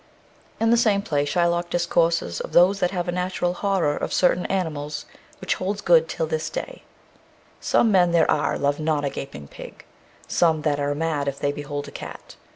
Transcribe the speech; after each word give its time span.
In 0.59 0.71
the 0.71 0.77
same 0.77 1.03
play 1.03 1.25
Shylock 1.25 1.69
discourses 1.69 2.39
of 2.41 2.53
those 2.53 2.79
that 2.79 2.89
have 2.89 3.07
a 3.07 3.11
natural 3.11 3.53
horror 3.53 3.95
of 3.95 4.11
certain 4.11 4.47
animals, 4.47 5.05
which 5.39 5.53
holds 5.53 5.79
good 5.81 6.09
till 6.09 6.25
this 6.25 6.49
day: 6.49 6.81
Some 7.59 7.91
men 7.91 8.09
there 8.11 8.31
are 8.31 8.57
love 8.57 8.79
not 8.79 9.05
a 9.05 9.11
gaping 9.11 9.47
pig, 9.47 9.85
Some, 10.27 10.63
that 10.63 10.79
are 10.79 10.95
mad 10.95 11.27
if 11.27 11.37
they 11.39 11.51
behold 11.51 11.87
a 11.87 11.91
cat. 11.91 12.35